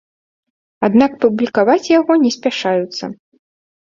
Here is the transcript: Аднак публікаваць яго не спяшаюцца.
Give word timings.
Аднак 0.87 1.11
публікаваць 1.25 1.89
яго 1.99 2.13
не 2.23 2.31
спяшаюцца. 2.37 3.03